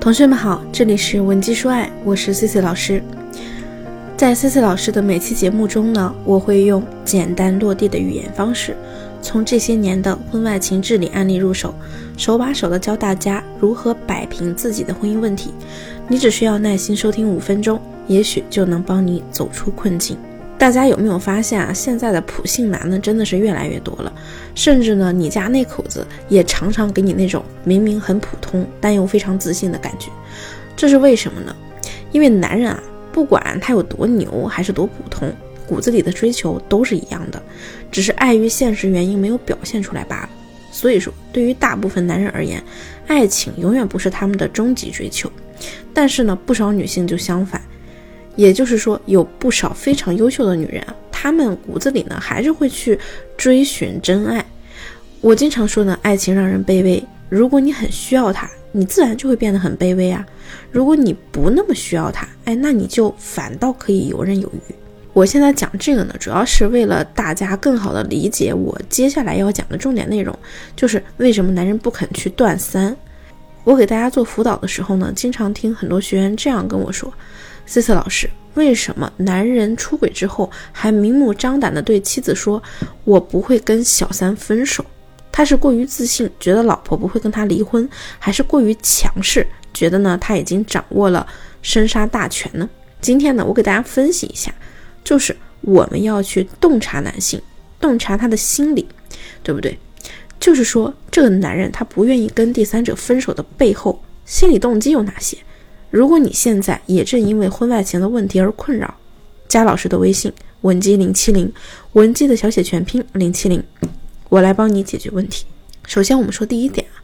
[0.00, 3.02] 同学们好，这里是文姬说爱，我是 C C 老师。
[4.16, 8.76] 在 C C 老师的每期节目中呢，我会用简单落地的语言方式，
[9.20, 11.74] 从这些年的婚外情治理案例入手，
[12.16, 15.50] 手把手的教大家如何摆平自己的婚姻问题。
[16.06, 20.16] 你只需要耐心收听五分钟，也许就能帮你走出困境。
[20.58, 21.72] 大家有没有发现啊？
[21.72, 24.12] 现在的普信男呢，真的是越来越多了，
[24.56, 30.10] 甚至呢，你家那口子也常常给你那种明明很普通，但又非常自信的感觉。
[30.76, 31.54] 这是为什么呢？
[32.10, 32.82] 因为男人啊，
[33.12, 35.32] 不管他有多牛还是多普通，
[35.66, 37.40] 骨子里的追求都是一样的，
[37.92, 40.28] 只是碍于现实原因没有表现出来罢了。
[40.72, 42.62] 所以说，对于大部分男人而言，
[43.06, 45.30] 爱情永远不是他们的终极追求。
[45.94, 47.62] 但是呢，不少女性就相反。
[48.38, 52.96] 也就是说，有不少非常优秀的女人，她们骨子里呢还是会去
[53.36, 54.44] 追寻真爱。
[55.20, 57.02] 我经常说呢，爱情让人卑微。
[57.28, 60.24] 如果你很需要他，你自然就会变得很卑微啊。
[60.70, 64.74] 如果你不那么需要他，哎，那你就反倒可以游刃有余。
[65.12, 70.32] 我现在讲这个呢，主要是为了大家更好的理解我接下来要讲的重点内容，
[70.76, 72.96] 就是为什么男人不肯去断三。
[73.64, 77.12] 我给大家做辅导的时候呢，经常听很多学员这样跟我说。
[77.68, 82.62] 思思老师，为什么男人出轨之后还明目张胆地对妻子说
[83.04, 84.82] “我不会跟小三分手”？
[85.30, 87.86] 他是过于自信，觉得老婆不会跟他离婚，
[88.18, 91.26] 还是过于强势，觉得呢他已经掌握了
[91.60, 92.66] 生杀大权呢？
[93.02, 94.50] 今天呢，我给大家分析一下，
[95.04, 97.38] 就是我们要去洞察男性，
[97.78, 98.88] 洞察他的心理，
[99.42, 99.78] 对不对？
[100.40, 105.36] 就是说，这个男人他不愿意跟第三者分手的背后心理动机有哪些？
[105.90, 108.94] 如果你现在也正因为婚外情的问题而困扰，
[109.48, 111.50] 加老师的微信文姬零七零，
[111.92, 113.62] 文姬的小写全拼零七零，
[114.28, 115.46] 我来帮你解决问题。
[115.86, 117.00] 首先，我们说第一点啊，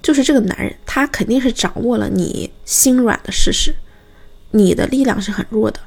[0.00, 3.74] 就是这个男人他肯定是掌握了你心软的事实，
[4.50, 5.78] 你的力量是很弱的。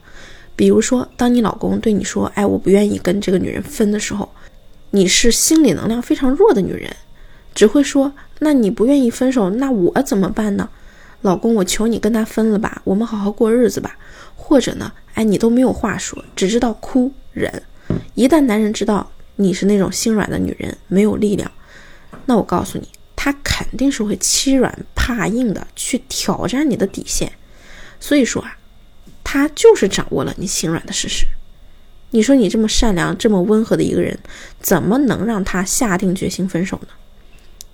[0.56, 4.30] 比如说，当你老公对你说“哎，我不愿意跟这个女人分”的时候，
[4.92, 6.96] 你是心理能量非常弱的女人，
[7.56, 10.70] 只会说“那你不愿意分手，那我怎么办呢？”
[11.22, 13.98] 老公，我求你跟他分了吧，我们好好过日子吧。
[14.36, 17.62] 或者呢，哎，你都没有话说，只知道哭忍。
[18.16, 21.52] 一旦男人知道你是那种心软的女人，没有力量，
[22.26, 27.32] 那我告诉你，他肯定是会欺软怕硬的去挑战你的底线。
[28.00, 28.58] 所以说啊，
[29.24, 31.26] 他就是掌握了你心软的事实。
[32.12, 34.18] 你说你这么善良、这么温和的一个人，
[34.60, 36.88] 怎么能让他下定决心分手呢？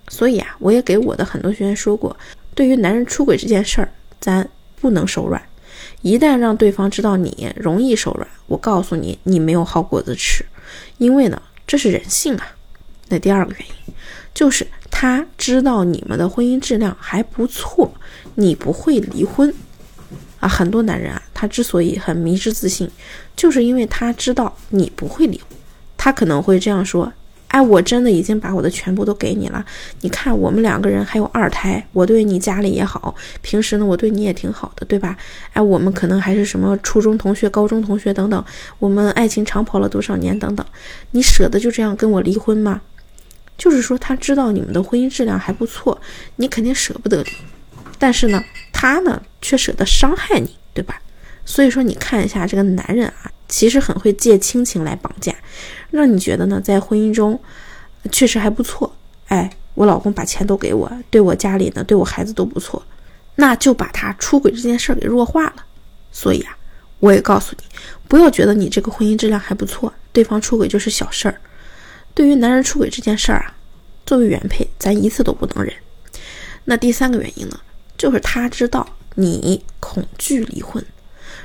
[0.08, 2.14] 所以啊，我也给我的很多学员说过。
[2.56, 4.48] 对于男人出轨这件事儿，咱
[4.80, 5.40] 不能手软。
[6.00, 10.42] 一旦让对方知道你容易手软，我告诉你，你没有好果子吃。
[10.96, 12.56] 因为呢，这是人性啊。
[13.08, 13.94] 那第二个原因，
[14.32, 17.92] 就是他知道你们的婚姻质量还不错，
[18.36, 19.52] 你不会离婚
[20.40, 20.48] 啊。
[20.48, 22.90] 很多男人啊，他之所以很迷之自信，
[23.36, 25.46] 就是因为他知道你不会离婚。
[25.98, 27.12] 他可能会这样说。
[27.56, 29.64] 哎，我真的已经把我的全部都给你了。
[30.02, 35.16] 你看，我们两个人还有二胎，我对你家里也好，平时呢，我对你也挺好的，对吧？
[35.54, 38.44] 哎，我们可能还是什么初中同学、高中同学等等，
[38.78, 40.66] 我们爱情长跑了多少年等等，
[41.12, 42.82] 你舍得就这样跟我离婚吗？
[43.56, 45.98] 就是说，他知道你们的婚姻质量还不错，
[46.36, 47.30] 你肯定舍不得离，
[47.98, 51.00] 但是呢，他呢却舍得伤害你，对吧？
[51.46, 53.32] 所以说，你看一下这个男人啊。
[53.48, 55.32] 其实很会借亲情来绑架，
[55.90, 57.38] 让你觉得呢，在婚姻中
[58.10, 58.94] 确实还不错。
[59.28, 62.82] 哎，我老公把钱都给我，对我家里呢，对我孩子都不错，
[63.34, 65.64] 那就把他出轨这件事儿给弱化了。
[66.12, 66.56] 所以啊，
[67.00, 67.64] 我也告诉你，
[68.06, 71.40] 不要觉得你这个婚姻质量还不错，对方出轨就是小事儿。
[72.14, 73.54] 对于男人出轨这件事儿啊，
[74.06, 75.74] 作为原配，咱一次都不能忍。
[76.64, 77.60] 那第三个原因呢，
[77.98, 80.84] 就是他知道你恐惧离婚，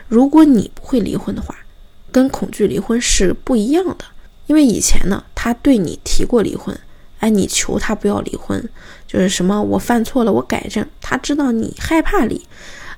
[0.07, 1.55] 如果你不会离婚的话。
[2.11, 4.05] 跟恐惧离婚是不一样的，
[4.47, 6.77] 因为以前呢，他对你提过离婚，
[7.19, 8.61] 哎，你求他不要离婚，
[9.07, 10.85] 就是什么我犯错了，我改正。
[10.99, 12.41] 他知道你害怕离，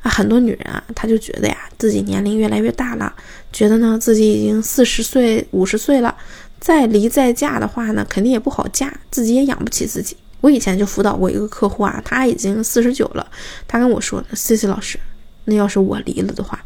[0.02, 3.14] 啊，很多女人啊，她就觉得呀，自己年龄越来越大了，
[3.52, 6.16] 觉得呢自己已经四十岁、五十岁了，
[6.60, 10.16] 再离再嫁的话呢，肯定也不好嫁，自己也养不起自己。
[10.42, 13.26] 我以前就辅导过一个客户啊，他已经四十九了，
[13.68, 15.00] 他跟我说呢，C C 老师，
[15.46, 16.62] 那要是我离了的话。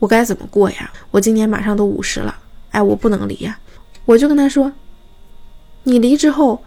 [0.00, 0.90] 我该怎么过呀？
[1.12, 2.34] 我今年马上都五十了，
[2.72, 3.56] 哎，我不能离呀！
[4.06, 4.72] 我就跟他说
[5.84, 6.60] ：“你离之后，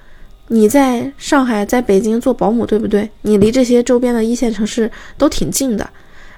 [0.47, 3.09] 你在上海、在北京做保姆，对不对？
[3.23, 5.89] 你离这些周边的一线城市都挺近的，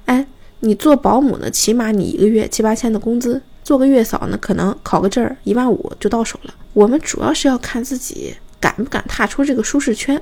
[0.06, 0.26] 哎，
[0.62, 6.54] 你做保姆呢，起码你一个月七八千的工资，做个月嫂呢，可能考个证儿一万五就到手了。
[6.74, 10.20] 我们主要是要看自己敢不敢踏出这个舒适圈。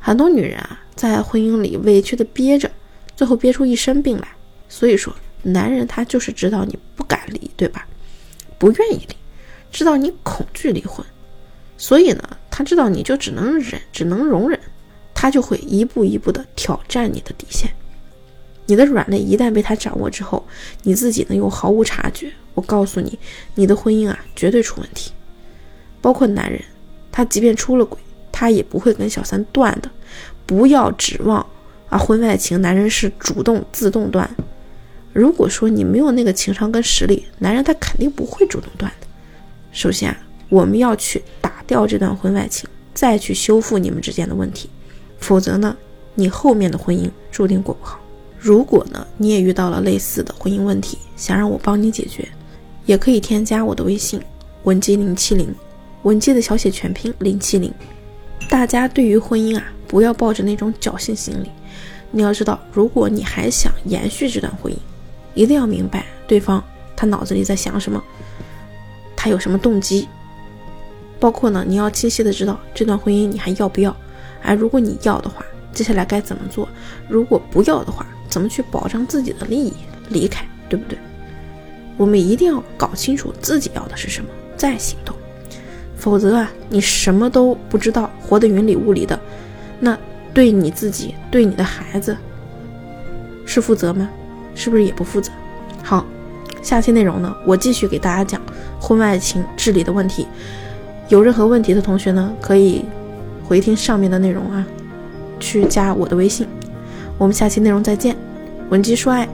[0.00, 2.70] 很多女人啊，在婚姻里委屈的憋着，
[3.14, 4.28] 最后憋出一身病来。
[4.68, 7.86] 所以说，男人他就是知道你不敢离，对吧？
[8.58, 9.14] 不愿意离，
[9.70, 11.04] 知道你恐惧离婚，
[11.76, 14.58] 所以呢，他知道你就只能忍，只能容忍，
[15.14, 17.70] 他就会一步一步的挑战你的底线。
[18.66, 20.42] 你的软肋一旦被他掌握之后，
[20.82, 22.32] 你自己呢又毫无察觉。
[22.54, 23.18] 我告诉你，
[23.54, 25.12] 你的婚姻啊绝对出问题。
[26.00, 26.62] 包括男人，
[27.12, 27.98] 他即便出了轨，
[28.32, 29.90] 他也不会跟小三断的。
[30.46, 31.44] 不要指望
[31.88, 34.30] 啊婚外情，男人是主动自动断。
[35.14, 39.06] 如果说你没有那个情商跟实力，男人他肯定不会主动断的。
[39.70, 40.18] 首先啊，
[40.48, 44.68] 我们要去打掉这段婚外情，再去修复你们之间的问题，
[45.20, 45.76] 否则呢，
[46.16, 48.00] 你后面的婚姻注定过不好。
[48.40, 52.28] 如果呢，你也遇到了类似的婚姻问题，想让我帮你解决，
[52.84, 54.20] 也可以添加我的微信
[54.64, 55.54] 文姬零七零，
[56.02, 57.72] 文姬的小写全拼零七零。
[58.50, 61.50] 大家对于婚姻啊，不要抱着那种侥幸心理。
[62.10, 64.76] 你要知道，如果你还想延续这段婚姻，
[65.34, 66.62] 一定要明白对方
[66.96, 68.02] 他脑子里在想什么，
[69.14, 70.08] 他有什么动机。
[71.20, 73.94] 包括呢，你要清晰的知道这段婚姻你还要不要。
[74.42, 76.68] 而如果你要的话，接下来该怎么做？
[77.08, 79.72] 如果不要的话，怎么去保障自己的利益？
[80.10, 80.98] 离开，对不对？
[81.96, 85.16] 我们一定要搞清楚自己要的是什么，再行动。
[85.96, 89.18] 否则啊，你什么都不知道，活得云里雾里的，
[89.80, 89.96] 那
[90.34, 92.14] 对你自己、对你的孩子
[93.46, 94.10] 是负责吗？
[94.54, 95.30] 是不是也不负责？
[95.82, 96.04] 好，
[96.62, 98.40] 下期内容呢，我继续给大家讲
[98.80, 100.26] 婚外情治理的问题。
[101.08, 102.84] 有任何问题的同学呢，可以
[103.44, 104.64] 回听上面的内容啊，
[105.38, 106.46] 去加我的微信。
[107.18, 108.16] 我们下期内容再见，
[108.70, 109.28] 文姬说爱，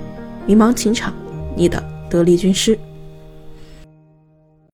[0.46, 1.12] 迷茫情场，
[1.56, 2.76] 你的得力军师。